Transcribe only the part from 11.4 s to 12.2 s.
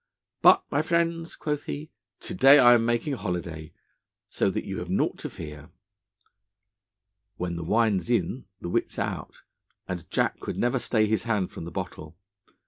from the bottle.